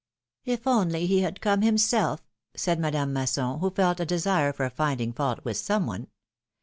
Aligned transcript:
If 0.45 0.65
only 0.65 1.05
he 1.05 1.19
had 1.21 1.41
come 1.41 1.61
himself," 1.61 2.23
said 2.55 2.79
Madame 2.79 3.13
Masson, 3.13 3.59
who 3.59 3.69
felt 3.69 3.99
a. 3.99 4.03
desire 4.07 4.51
for 4.51 4.67
finding 4.71 5.13
fault 5.13 5.45
with 5.45 5.57
some 5.57 5.85
one. 5.85 6.07